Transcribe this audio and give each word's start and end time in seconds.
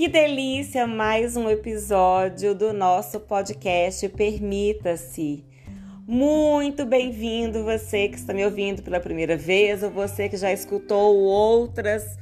Que 0.00 0.08
delícia! 0.08 0.86
Mais 0.86 1.36
um 1.36 1.50
episódio 1.50 2.54
do 2.54 2.72
nosso 2.72 3.20
podcast 3.20 4.08
Permita-se. 4.08 5.44
Muito 6.08 6.86
bem-vindo 6.86 7.64
você 7.64 8.08
que 8.08 8.16
está 8.16 8.32
me 8.32 8.42
ouvindo 8.42 8.82
pela 8.82 8.98
primeira 8.98 9.36
vez 9.36 9.82
ou 9.82 9.90
você 9.90 10.26
que 10.26 10.38
já 10.38 10.50
escutou 10.50 11.16
outras, 11.16 12.16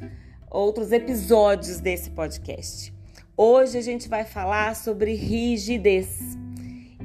outros 0.51 0.91
episódios 0.91 1.79
desse 1.79 2.11
podcast. 2.11 2.93
Hoje 3.37 3.79
a 3.79 3.81
gente 3.81 4.09
vai 4.09 4.25
falar 4.25 4.75
sobre 4.75 5.15
rigidez. 5.15 6.19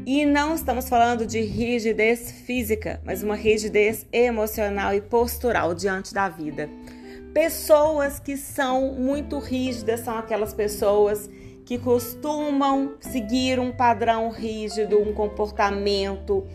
E 0.07 0.25
não 0.25 0.55
estamos 0.55 0.89
falando 0.89 1.27
de 1.27 1.39
rigidez 1.39 2.31
física, 2.31 2.99
mas 3.05 3.21
uma 3.21 3.35
rigidez 3.35 4.07
emocional 4.11 4.91
e 4.91 5.01
postural 5.01 5.75
diante 5.75 6.15
da 6.15 6.29
vida. 6.29 6.67
Pessoas 7.33 8.19
que 8.19 8.37
são 8.37 8.93
muito 8.93 9.39
rígidas 9.39 10.01
são 10.01 10.17
aquelas 10.17 10.53
pessoas 10.53 11.29
que 11.65 11.77
costumam 11.77 12.95
seguir 12.99 13.59
um 13.59 13.71
padrão 13.71 14.29
rígido, 14.29 14.99
um 14.99 15.13
comportamento, 15.13 16.45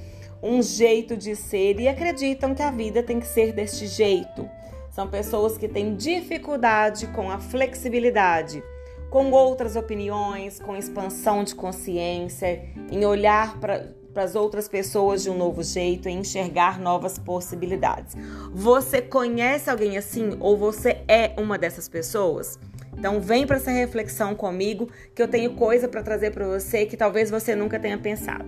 um 0.42 0.62
jeito 0.62 1.16
de 1.16 1.34
ser 1.34 1.80
e 1.80 1.88
acreditam 1.88 2.54
que 2.54 2.62
a 2.62 2.70
vida 2.70 3.02
tem 3.02 3.18
que 3.18 3.26
ser 3.26 3.52
deste 3.52 3.86
jeito. 3.86 4.48
São 4.90 5.08
pessoas 5.08 5.58
que 5.58 5.68
têm 5.68 5.96
dificuldade 5.96 7.06
com 7.08 7.30
a 7.30 7.38
flexibilidade 7.38 8.62
com 9.10 9.30
outras 9.30 9.76
opiniões, 9.76 10.60
com 10.60 10.76
expansão 10.76 11.42
de 11.42 11.54
consciência, 11.54 12.62
em 12.90 13.04
olhar 13.04 13.58
para 13.58 13.92
as 14.22 14.34
outras 14.34 14.68
pessoas 14.68 15.22
de 15.22 15.30
um 15.30 15.36
novo 15.36 15.62
jeito, 15.62 16.08
em 16.08 16.18
enxergar 16.18 16.78
novas 16.78 17.18
possibilidades. 17.18 18.16
Você 18.52 19.00
conhece 19.00 19.70
alguém 19.70 19.96
assim 19.96 20.36
ou 20.40 20.56
você 20.56 21.02
é 21.08 21.32
uma 21.38 21.58
dessas 21.58 21.88
pessoas? 21.88 22.58
Então 22.98 23.20
vem 23.20 23.46
para 23.46 23.56
essa 23.56 23.70
reflexão 23.70 24.34
comigo 24.34 24.88
que 25.14 25.22
eu 25.22 25.28
tenho 25.28 25.54
coisa 25.54 25.86
para 25.86 26.02
trazer 26.02 26.32
para 26.32 26.46
você 26.46 26.84
que 26.84 26.96
talvez 26.96 27.30
você 27.30 27.54
nunca 27.54 27.78
tenha 27.78 27.96
pensado. 27.96 28.46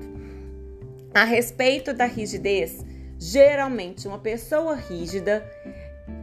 A 1.15 1.25
respeito 1.25 1.93
da 1.93 2.05
rigidez, 2.05 2.85
geralmente 3.19 4.09
uma 4.09 4.19
pessoa 4.19 4.75
rígida 4.75 5.45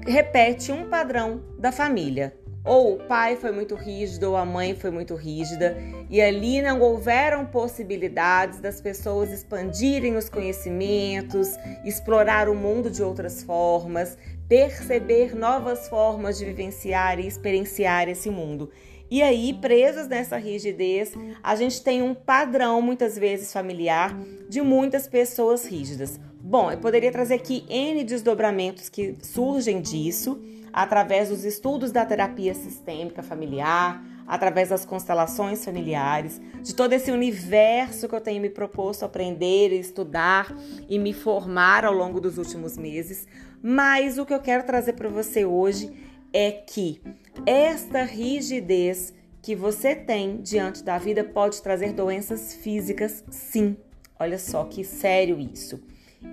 repete 0.05 0.71
um 0.71 0.89
padrão 0.89 1.41
da 1.57 1.71
família. 1.71 2.33
Ou 2.67 2.95
o 2.95 2.97
pai 2.97 3.37
foi 3.37 3.53
muito 3.53 3.75
rígido, 3.75 4.25
ou 4.25 4.35
a 4.35 4.45
mãe 4.45 4.75
foi 4.75 4.91
muito 4.91 5.15
rígida, 5.15 5.77
e 6.09 6.21
ali 6.21 6.61
não 6.61 6.81
houveram 6.81 7.45
possibilidades 7.45 8.59
das 8.59 8.81
pessoas 8.81 9.31
expandirem 9.31 10.17
os 10.17 10.27
conhecimentos, 10.27 11.55
explorar 11.85 12.49
o 12.49 12.53
mundo 12.53 12.91
de 12.91 13.01
outras 13.01 13.41
formas, 13.41 14.17
perceber 14.49 15.33
novas 15.33 15.87
formas 15.87 16.37
de 16.37 16.43
vivenciar 16.43 17.17
e 17.19 17.25
experienciar 17.25 18.09
esse 18.09 18.29
mundo. 18.29 18.69
E 19.09 19.23
aí, 19.23 19.53
presos 19.53 20.09
nessa 20.09 20.35
rigidez, 20.35 21.13
a 21.41 21.55
gente 21.55 21.81
tem 21.81 22.01
um 22.01 22.13
padrão, 22.13 22.81
muitas 22.81 23.17
vezes 23.17 23.53
familiar, 23.53 24.13
de 24.49 24.61
muitas 24.61 25.07
pessoas 25.07 25.65
rígidas. 25.65 26.19
Bom, 26.41 26.69
eu 26.69 26.77
poderia 26.77 27.13
trazer 27.13 27.35
aqui 27.35 27.65
N 27.69 28.03
desdobramentos 28.03 28.89
que 28.89 29.15
surgem 29.21 29.79
disso 29.79 30.37
através 30.77 31.29
dos 31.29 31.43
estudos 31.43 31.91
da 31.91 32.05
terapia 32.05 32.53
sistêmica 32.53 33.23
familiar, 33.23 33.99
através 34.27 34.69
das 34.69 34.85
constelações 34.85 35.65
familiares, 35.65 36.39
de 36.61 36.75
todo 36.75 36.93
esse 36.93 37.09
universo 37.09 38.07
que 38.07 38.13
eu 38.13 38.21
tenho 38.21 38.39
me 38.39 38.49
proposto 38.51 39.03
aprender, 39.03 39.69
estudar 39.73 40.55
e 40.87 40.99
me 40.99 41.13
formar 41.13 41.83
ao 41.83 41.95
longo 41.95 42.21
dos 42.21 42.37
últimos 42.37 42.77
meses. 42.77 43.25
Mas 43.59 44.19
o 44.19 44.25
que 44.25 44.31
eu 44.31 44.39
quero 44.39 44.67
trazer 44.67 44.93
para 44.93 45.09
você 45.09 45.45
hoje 45.45 45.91
é 46.31 46.51
que 46.51 47.01
esta 47.43 48.03
rigidez 48.03 49.15
que 49.41 49.55
você 49.55 49.95
tem 49.95 50.43
diante 50.43 50.83
da 50.83 50.99
vida 50.99 51.23
pode 51.23 51.59
trazer 51.59 51.91
doenças 51.91 52.53
físicas, 52.53 53.23
sim. 53.31 53.75
Olha 54.19 54.37
só 54.37 54.63
que 54.65 54.83
sério 54.83 55.39
isso. 55.39 55.81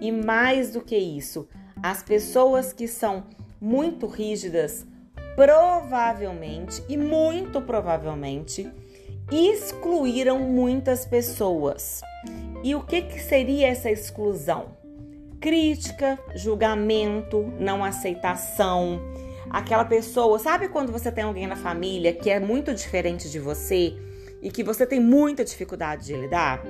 E 0.03 0.13
mais 0.13 0.71
do 0.71 0.83
que 0.83 0.99
isso, 0.99 1.49
as 1.83 2.03
pessoas 2.03 2.75
que 2.75 2.87
são 2.87 3.25
muito 3.61 4.07
rígidas, 4.07 4.87
provavelmente 5.37 6.83
e 6.89 6.97
muito 6.97 7.61
provavelmente 7.61 8.71
excluíram 9.31 10.39
muitas 10.39 11.05
pessoas. 11.05 12.03
E 12.63 12.75
o 12.75 12.83
que, 12.83 13.03
que 13.03 13.21
seria 13.21 13.69
essa 13.69 13.91
exclusão? 13.91 14.77
Crítica, 15.41 16.19
julgamento, 16.35 17.53
não 17.59 17.85
aceitação. 17.85 19.01
Aquela 19.51 19.85
pessoa, 19.85 20.39
sabe 20.39 20.69
quando 20.69 20.91
você 20.91 21.13
tem 21.13 21.25
alguém 21.25 21.47
na 21.47 21.57
família 21.57 22.13
que 22.13 22.31
é 22.31 22.41
muito 22.41 22.73
diferente 22.75 23.31
de 23.31 23.39
você 23.39 23.95
e 24.41 24.51
que 24.51 24.65
você 24.65 24.87
tem 24.87 25.01
muita 25.01 25.45
dificuldade 25.45 26.07
de 26.07 26.17
lidar? 26.17 26.63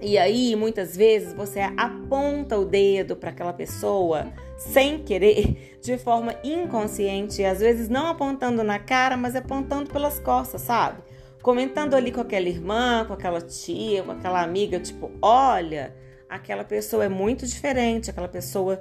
E 0.00 0.16
aí, 0.16 0.54
muitas 0.54 0.96
vezes, 0.96 1.32
você 1.32 1.60
aponta 1.76 2.56
o 2.56 2.64
dedo 2.64 3.16
para 3.16 3.30
aquela 3.30 3.52
pessoa 3.52 4.32
sem 4.56 5.02
querer, 5.02 5.78
de 5.82 5.98
forma 5.98 6.34
inconsciente, 6.44 7.44
às 7.44 7.58
vezes 7.58 7.88
não 7.88 8.06
apontando 8.06 8.62
na 8.62 8.78
cara, 8.78 9.16
mas 9.16 9.34
apontando 9.34 9.90
pelas 9.90 10.20
costas, 10.20 10.62
sabe? 10.62 11.02
Comentando 11.42 11.94
ali 11.94 12.12
com 12.12 12.20
aquela 12.20 12.48
irmã, 12.48 13.04
com 13.06 13.12
aquela 13.12 13.40
tia, 13.40 14.02
com 14.02 14.12
aquela 14.12 14.42
amiga, 14.42 14.78
tipo, 14.78 15.10
olha, 15.20 15.94
aquela 16.28 16.62
pessoa 16.62 17.04
é 17.04 17.08
muito 17.08 17.46
diferente, 17.46 18.10
aquela 18.10 18.28
pessoa 18.28 18.80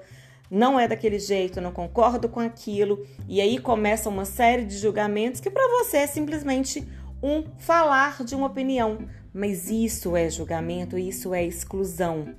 não 0.49 0.79
é 0.79 0.87
daquele 0.87 1.19
jeito, 1.19 1.59
não 1.59 1.71
concordo 1.71 2.29
com 2.29 2.39
aquilo, 2.39 3.05
e 3.27 3.41
aí 3.41 3.57
começa 3.57 4.07
uma 4.07 4.25
série 4.25 4.65
de 4.65 4.77
julgamentos 4.77 5.41
que 5.41 5.49
para 5.49 5.67
você 5.67 5.97
é 5.97 6.07
simplesmente 6.07 6.87
um 7.21 7.43
falar 7.57 8.23
de 8.23 8.35
uma 8.35 8.47
opinião, 8.47 8.99
mas 9.33 9.69
isso 9.69 10.15
é 10.15 10.29
julgamento, 10.29 10.97
isso 10.97 11.33
é 11.33 11.45
exclusão. 11.45 12.33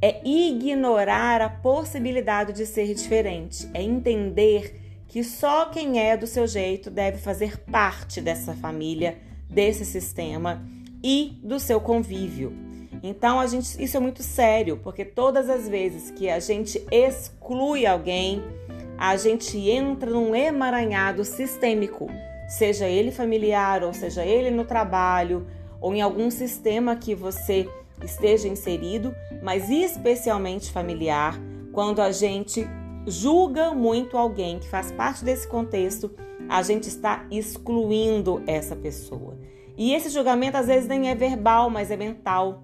É 0.00 0.20
ignorar 0.26 1.40
a 1.40 1.48
possibilidade 1.48 2.52
de 2.52 2.64
ser 2.64 2.94
diferente, 2.94 3.68
é 3.74 3.82
entender 3.82 4.80
que 5.08 5.24
só 5.24 5.66
quem 5.66 6.00
é 6.00 6.16
do 6.16 6.26
seu 6.26 6.46
jeito 6.46 6.90
deve 6.90 7.18
fazer 7.18 7.58
parte 7.58 8.20
dessa 8.20 8.54
família, 8.54 9.18
desse 9.48 9.84
sistema 9.84 10.62
e 11.02 11.38
do 11.42 11.58
seu 11.58 11.80
convívio. 11.80 12.52
Então, 13.02 13.38
a 13.38 13.46
gente, 13.46 13.82
isso 13.82 13.96
é 13.96 14.00
muito 14.00 14.22
sério, 14.22 14.78
porque 14.82 15.04
todas 15.04 15.48
as 15.48 15.68
vezes 15.68 16.10
que 16.10 16.28
a 16.28 16.40
gente 16.40 16.84
exclui 16.90 17.86
alguém, 17.86 18.42
a 18.96 19.16
gente 19.16 19.56
entra 19.70 20.10
num 20.10 20.34
emaranhado 20.34 21.24
sistêmico, 21.24 22.10
seja 22.48 22.86
ele 22.86 23.12
familiar 23.12 23.84
ou 23.84 23.92
seja 23.92 24.24
ele 24.24 24.50
no 24.50 24.64
trabalho, 24.64 25.46
ou 25.80 25.94
em 25.94 26.00
algum 26.00 26.30
sistema 26.30 26.96
que 26.96 27.14
você 27.14 27.68
esteja 28.04 28.48
inserido, 28.48 29.14
mas 29.42 29.68
especialmente 29.70 30.72
familiar, 30.72 31.38
quando 31.72 32.00
a 32.00 32.12
gente 32.12 32.66
julga 33.06 33.72
muito 33.72 34.16
alguém 34.16 34.58
que 34.58 34.68
faz 34.68 34.92
parte 34.92 35.24
desse 35.24 35.48
contexto, 35.48 36.10
a 36.48 36.62
gente 36.62 36.88
está 36.88 37.26
excluindo 37.30 38.42
essa 38.46 38.74
pessoa. 38.74 39.36
E 39.76 39.94
esse 39.94 40.08
julgamento 40.08 40.56
às 40.56 40.66
vezes 40.66 40.88
nem 40.88 41.10
é 41.10 41.14
verbal, 41.14 41.70
mas 41.70 41.90
é 41.90 41.96
mental. 41.96 42.62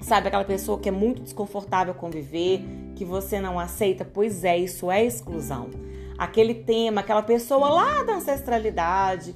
Sabe 0.00 0.28
aquela 0.28 0.44
pessoa 0.44 0.78
que 0.78 0.88
é 0.88 0.92
muito 0.92 1.22
desconfortável 1.22 1.94
conviver, 1.94 2.62
que 2.94 3.04
você 3.04 3.40
não 3.40 3.58
aceita? 3.58 4.04
Pois 4.04 4.44
é, 4.44 4.56
isso 4.58 4.90
é 4.90 5.04
exclusão. 5.04 5.70
Aquele 6.16 6.54
tema, 6.54 7.00
aquela 7.00 7.22
pessoa 7.22 7.68
lá 7.70 8.02
da 8.04 8.14
ancestralidade, 8.14 9.34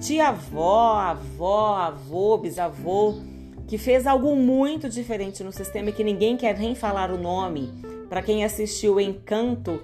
tia-avó, 0.00 0.96
avó, 0.96 1.76
avô, 1.76 2.38
bisavô, 2.38 3.14
que 3.68 3.78
fez 3.78 4.06
algo 4.06 4.34
muito 4.34 4.88
diferente 4.88 5.44
no 5.44 5.52
sistema 5.52 5.90
e 5.90 5.92
que 5.92 6.02
ninguém 6.02 6.36
quer 6.36 6.58
nem 6.58 6.74
falar 6.74 7.10
o 7.10 7.18
nome. 7.18 7.72
Para 8.08 8.22
quem 8.22 8.44
assistiu 8.44 8.98
Encanto, 9.00 9.80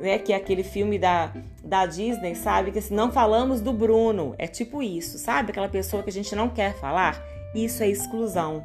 né, 0.00 0.18
que 0.18 0.32
é 0.32 0.36
aquele 0.36 0.64
filme 0.64 0.98
da, 0.98 1.32
da 1.62 1.86
Disney, 1.86 2.34
sabe 2.34 2.72
que 2.72 2.80
se 2.80 2.92
não 2.92 3.12
falamos 3.12 3.60
do 3.60 3.72
Bruno, 3.72 4.34
é 4.38 4.46
tipo 4.46 4.82
isso, 4.82 5.18
sabe? 5.18 5.50
Aquela 5.50 5.68
pessoa 5.68 6.02
que 6.02 6.10
a 6.10 6.12
gente 6.12 6.34
não 6.34 6.48
quer 6.48 6.74
falar, 6.78 7.22
isso 7.54 7.82
é 7.82 7.88
exclusão. 7.88 8.64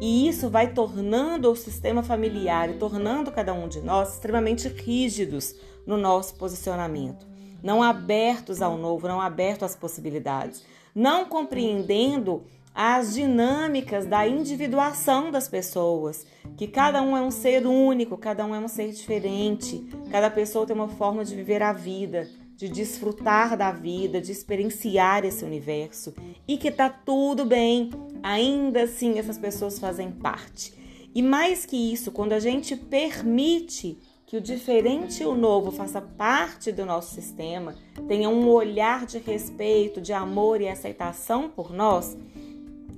E 0.00 0.28
isso 0.28 0.50
vai 0.50 0.72
tornando 0.72 1.50
o 1.50 1.56
sistema 1.56 2.02
familiar 2.02 2.68
e 2.68 2.74
tornando 2.74 3.30
cada 3.30 3.54
um 3.54 3.68
de 3.68 3.80
nós 3.80 4.14
extremamente 4.14 4.68
rígidos 4.68 5.54
no 5.86 5.96
nosso 5.96 6.34
posicionamento 6.34 7.31
não 7.62 7.82
abertos 7.82 8.60
ao 8.60 8.76
novo, 8.76 9.08
não 9.08 9.20
abertos 9.20 9.70
às 9.70 9.76
possibilidades, 9.76 10.64
não 10.94 11.24
compreendendo 11.24 12.42
as 12.74 13.14
dinâmicas 13.14 14.06
da 14.06 14.26
individuação 14.26 15.30
das 15.30 15.46
pessoas, 15.46 16.26
que 16.56 16.66
cada 16.66 17.02
um 17.02 17.16
é 17.16 17.20
um 17.20 17.30
ser 17.30 17.66
único, 17.66 18.16
cada 18.16 18.46
um 18.46 18.54
é 18.54 18.58
um 18.58 18.68
ser 18.68 18.90
diferente, 18.92 19.86
cada 20.10 20.30
pessoa 20.30 20.66
tem 20.66 20.74
uma 20.74 20.88
forma 20.88 21.24
de 21.24 21.34
viver 21.34 21.62
a 21.62 21.72
vida, 21.72 22.28
de 22.56 22.68
desfrutar 22.68 23.56
da 23.56 23.72
vida, 23.72 24.20
de 24.20 24.32
experienciar 24.32 25.24
esse 25.24 25.44
universo 25.44 26.14
e 26.46 26.56
que 26.56 26.70
tá 26.70 26.88
tudo 26.88 27.44
bem, 27.44 27.90
ainda 28.22 28.84
assim 28.84 29.18
essas 29.18 29.36
pessoas 29.36 29.78
fazem 29.78 30.10
parte. 30.10 30.72
E 31.14 31.20
mais 31.20 31.66
que 31.66 31.76
isso, 31.76 32.10
quando 32.10 32.32
a 32.32 32.40
gente 32.40 32.74
permite 32.74 33.98
que 34.32 34.38
o 34.38 34.40
diferente 34.40 35.22
e 35.22 35.26
o 35.26 35.34
novo 35.34 35.70
faça 35.70 36.00
parte 36.00 36.72
do 36.72 36.86
nosso 36.86 37.14
sistema, 37.14 37.74
tenha 38.08 38.30
um 38.30 38.48
olhar 38.48 39.04
de 39.04 39.18
respeito, 39.18 40.00
de 40.00 40.14
amor 40.14 40.62
e 40.62 40.70
aceitação 40.70 41.50
por 41.50 41.70
nós, 41.70 42.16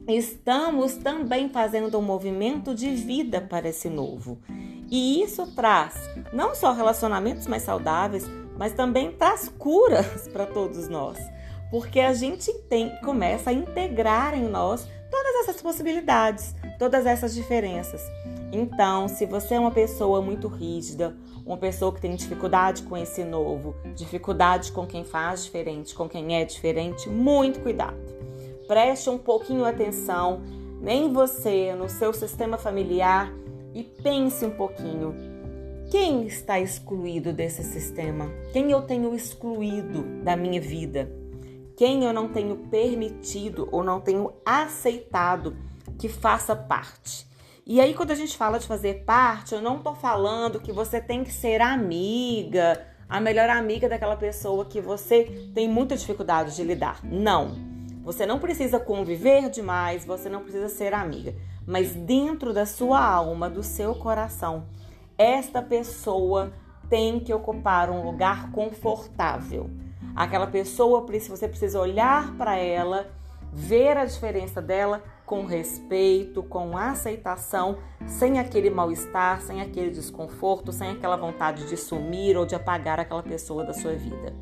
estamos 0.06 0.94
também 0.94 1.48
fazendo 1.48 1.98
um 1.98 2.02
movimento 2.02 2.72
de 2.72 2.94
vida 2.94 3.40
para 3.40 3.68
esse 3.68 3.90
novo. 3.90 4.38
E 4.88 5.24
isso 5.24 5.52
traz 5.56 6.08
não 6.32 6.54
só 6.54 6.72
relacionamentos 6.72 7.48
mais 7.48 7.64
saudáveis, 7.64 8.30
mas 8.56 8.72
também 8.72 9.10
traz 9.10 9.48
curas 9.48 10.28
para 10.32 10.46
todos 10.46 10.88
nós. 10.88 11.18
Porque 11.68 11.98
a 11.98 12.14
gente 12.14 12.52
tem, 12.68 12.94
começa 13.00 13.50
a 13.50 13.52
integrar 13.52 14.38
em 14.38 14.48
nós 14.48 14.86
todas 15.10 15.34
essas 15.40 15.60
possibilidades, 15.60 16.54
todas 16.78 17.04
essas 17.06 17.34
diferenças. 17.34 18.00
Então, 18.54 19.08
se 19.08 19.26
você 19.26 19.54
é 19.54 19.60
uma 19.60 19.72
pessoa 19.72 20.22
muito 20.22 20.46
rígida, 20.46 21.16
uma 21.44 21.56
pessoa 21.56 21.92
que 21.92 22.00
tem 22.00 22.14
dificuldade 22.14 22.84
com 22.84 22.96
esse 22.96 23.24
novo, 23.24 23.74
dificuldade 23.96 24.70
com 24.70 24.86
quem 24.86 25.02
faz 25.02 25.44
diferente, 25.44 25.92
com 25.92 26.08
quem 26.08 26.36
é 26.36 26.44
diferente, 26.44 27.08
muito 27.08 27.58
cuidado. 27.58 27.96
Preste 28.68 29.10
um 29.10 29.18
pouquinho 29.18 29.64
atenção 29.64 30.40
em 30.86 31.12
você, 31.12 31.74
no 31.74 31.88
seu 31.88 32.12
sistema 32.12 32.56
familiar 32.56 33.32
e 33.74 33.82
pense 33.82 34.46
um 34.46 34.52
pouquinho. 34.52 35.12
Quem 35.90 36.24
está 36.24 36.60
excluído 36.60 37.32
desse 37.32 37.64
sistema? 37.64 38.30
Quem 38.52 38.70
eu 38.70 38.82
tenho 38.82 39.16
excluído 39.16 40.04
da 40.22 40.36
minha 40.36 40.60
vida? 40.60 41.10
Quem 41.76 42.04
eu 42.04 42.12
não 42.12 42.28
tenho 42.28 42.56
permitido 42.70 43.68
ou 43.72 43.82
não 43.82 44.00
tenho 44.00 44.32
aceitado 44.46 45.56
que 45.98 46.08
faça 46.08 46.54
parte? 46.54 47.33
E 47.66 47.80
aí, 47.80 47.94
quando 47.94 48.10
a 48.10 48.14
gente 48.14 48.36
fala 48.36 48.58
de 48.58 48.66
fazer 48.66 49.04
parte, 49.06 49.54
eu 49.54 49.62
não 49.62 49.78
tô 49.78 49.94
falando 49.94 50.60
que 50.60 50.70
você 50.70 51.00
tem 51.00 51.24
que 51.24 51.32
ser 51.32 51.62
amiga, 51.62 52.86
a 53.08 53.18
melhor 53.18 53.48
amiga 53.48 53.88
daquela 53.88 54.16
pessoa 54.16 54.66
que 54.66 54.82
você 54.82 55.50
tem 55.54 55.66
muita 55.66 55.96
dificuldade 55.96 56.54
de 56.54 56.62
lidar. 56.62 57.00
Não. 57.02 57.56
Você 58.02 58.26
não 58.26 58.38
precisa 58.38 58.78
conviver 58.78 59.48
demais, 59.48 60.04
você 60.04 60.28
não 60.28 60.42
precisa 60.42 60.68
ser 60.68 60.92
amiga. 60.92 61.34
Mas 61.66 61.94
dentro 61.94 62.52
da 62.52 62.66
sua 62.66 63.02
alma, 63.02 63.48
do 63.48 63.62
seu 63.62 63.94
coração, 63.94 64.66
esta 65.16 65.62
pessoa 65.62 66.52
tem 66.90 67.18
que 67.18 67.32
ocupar 67.32 67.88
um 67.88 68.04
lugar 68.04 68.52
confortável. 68.52 69.70
Aquela 70.14 70.46
pessoa, 70.46 71.00
você 71.00 71.48
precisa 71.48 71.80
olhar 71.80 72.36
para 72.36 72.56
ela, 72.58 73.10
ver 73.50 73.96
a 73.96 74.04
diferença 74.04 74.60
dela 74.60 75.02
com 75.26 75.44
respeito, 75.44 76.42
com 76.42 76.76
aceitação, 76.76 77.78
sem 78.06 78.38
aquele 78.38 78.70
mal-estar, 78.70 79.40
sem 79.40 79.60
aquele 79.60 79.90
desconforto, 79.90 80.72
sem 80.72 80.90
aquela 80.90 81.16
vontade 81.16 81.66
de 81.68 81.76
sumir 81.76 82.36
ou 82.36 82.44
de 82.44 82.54
apagar 82.54 83.00
aquela 83.00 83.22
pessoa 83.22 83.64
da 83.64 83.72
sua 83.72 83.92
vida. 83.92 84.34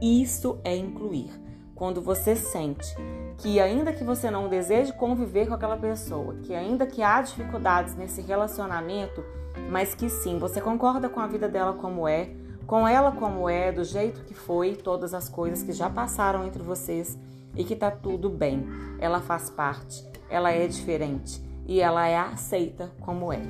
Isso 0.00 0.58
é 0.64 0.76
incluir. 0.76 1.30
Quando 1.74 2.02
você 2.02 2.34
sente 2.34 2.96
que, 3.36 3.60
ainda 3.60 3.92
que 3.92 4.02
você 4.02 4.30
não 4.30 4.48
deseje 4.48 4.92
conviver 4.92 5.46
com 5.46 5.54
aquela 5.54 5.76
pessoa, 5.76 6.34
que 6.42 6.52
ainda 6.52 6.86
que 6.86 7.02
há 7.02 7.22
dificuldades 7.22 7.94
nesse 7.94 8.20
relacionamento, 8.20 9.24
mas 9.70 9.94
que 9.94 10.08
sim, 10.08 10.38
você 10.38 10.60
concorda 10.60 11.08
com 11.08 11.20
a 11.20 11.26
vida 11.26 11.48
dela 11.48 11.72
como 11.74 12.08
é, 12.08 12.30
com 12.68 12.86
ela 12.86 13.10
como 13.10 13.48
é, 13.48 13.72
do 13.72 13.82
jeito 13.82 14.20
que 14.24 14.34
foi, 14.34 14.76
todas 14.76 15.14
as 15.14 15.26
coisas 15.26 15.62
que 15.62 15.72
já 15.72 15.88
passaram 15.88 16.46
entre 16.46 16.62
vocês 16.62 17.18
e 17.56 17.64
que 17.64 17.74
tá 17.74 17.90
tudo 17.90 18.28
bem. 18.28 18.62
Ela 19.00 19.22
faz 19.22 19.48
parte, 19.48 20.06
ela 20.28 20.50
é 20.50 20.66
diferente 20.66 21.42
e 21.66 21.80
ela 21.80 22.06
é 22.06 22.18
aceita 22.18 22.92
como 23.00 23.32
é, 23.32 23.40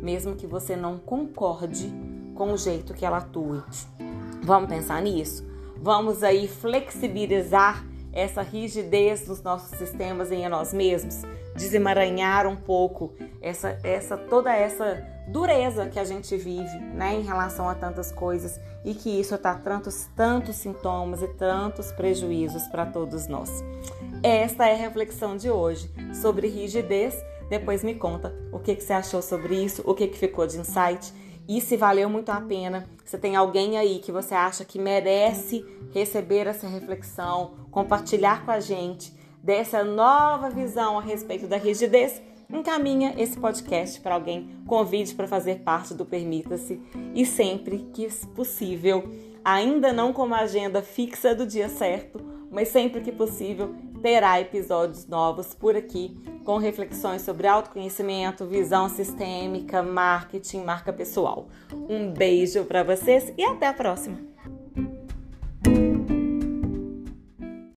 mesmo 0.00 0.36
que 0.36 0.46
você 0.46 0.76
não 0.76 0.96
concorde 0.96 1.92
com 2.36 2.52
o 2.52 2.56
jeito 2.56 2.94
que 2.94 3.04
ela 3.04 3.16
atua. 3.18 3.66
Vamos 4.44 4.68
pensar 4.68 5.02
nisso? 5.02 5.44
Vamos 5.82 6.22
aí 6.22 6.46
flexibilizar 6.46 7.84
essa 8.12 8.42
rigidez 8.42 9.26
nos 9.26 9.42
nossos 9.42 9.76
sistemas 9.76 10.30
em 10.30 10.48
nós 10.48 10.72
mesmos, 10.72 11.22
desemaranhar 11.56 12.46
um 12.46 12.54
pouco 12.54 13.12
essa, 13.42 13.76
essa 13.82 14.16
toda 14.16 14.54
essa 14.54 15.17
dureza 15.28 15.88
que 15.88 15.98
a 15.98 16.04
gente 16.04 16.36
vive, 16.36 16.78
né, 16.78 17.14
em 17.14 17.22
relação 17.22 17.68
a 17.68 17.74
tantas 17.74 18.10
coisas 18.10 18.58
e 18.84 18.94
que 18.94 19.20
isso 19.20 19.34
está 19.34 19.54
tantos 19.54 20.06
tantos 20.16 20.56
sintomas 20.56 21.22
e 21.22 21.28
tantos 21.28 21.92
prejuízos 21.92 22.66
para 22.68 22.86
todos 22.86 23.26
nós. 23.26 23.62
Esta 24.22 24.66
é 24.66 24.72
a 24.72 24.76
reflexão 24.76 25.36
de 25.36 25.50
hoje 25.50 25.90
sobre 26.20 26.48
rigidez. 26.48 27.14
Depois 27.48 27.84
me 27.84 27.94
conta 27.94 28.34
o 28.52 28.58
que, 28.58 28.74
que 28.74 28.82
você 28.82 28.92
achou 28.92 29.22
sobre 29.22 29.62
isso, 29.62 29.82
o 29.86 29.94
que, 29.94 30.08
que 30.08 30.18
ficou 30.18 30.46
de 30.46 30.58
insight 30.58 31.12
e 31.48 31.60
se 31.60 31.76
valeu 31.76 32.10
muito 32.10 32.30
a 32.30 32.40
pena. 32.40 32.86
Você 33.04 33.16
tem 33.16 33.36
alguém 33.36 33.78
aí 33.78 34.00
que 34.00 34.12
você 34.12 34.34
acha 34.34 34.64
que 34.64 34.78
merece 34.78 35.64
receber 35.92 36.46
essa 36.46 36.66
reflexão, 36.66 37.52
compartilhar 37.70 38.44
com 38.44 38.50
a 38.50 38.60
gente 38.60 39.16
dessa 39.42 39.82
nova 39.82 40.50
visão 40.50 40.98
a 40.98 41.02
respeito 41.02 41.46
da 41.46 41.56
rigidez? 41.56 42.20
Encaminha 42.50 43.14
esse 43.18 43.38
podcast 43.38 44.00
para 44.00 44.14
alguém, 44.14 44.48
convide 44.66 45.14
para 45.14 45.28
fazer 45.28 45.60
parte 45.60 45.92
do 45.92 46.06
Permita-se 46.06 46.80
e 47.14 47.26
sempre 47.26 47.86
que 47.92 48.08
possível, 48.34 49.04
ainda 49.44 49.92
não 49.92 50.12
com 50.12 50.24
uma 50.24 50.40
agenda 50.40 50.80
fixa 50.80 51.34
do 51.34 51.46
dia 51.46 51.68
certo, 51.68 52.18
mas 52.50 52.68
sempre 52.68 53.02
que 53.02 53.12
possível, 53.12 53.74
terá 54.00 54.40
episódios 54.40 55.06
novos 55.06 55.52
por 55.52 55.76
aqui 55.76 56.16
com 56.48 56.56
reflexões 56.56 57.20
sobre 57.20 57.46
autoconhecimento, 57.46 58.46
visão 58.46 58.88
sistêmica, 58.88 59.82
marketing, 59.82 60.62
marca 60.64 60.90
pessoal. 60.90 61.48
Um 61.70 62.10
beijo 62.10 62.64
para 62.64 62.82
vocês 62.82 63.30
e 63.36 63.44
até 63.44 63.66
a 63.66 63.74
próxima! 63.74 64.37